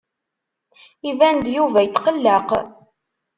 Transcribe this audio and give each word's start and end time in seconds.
Iban-d 1.09 1.45
Yuba 1.55 1.79
yettqelleq. 1.81 2.49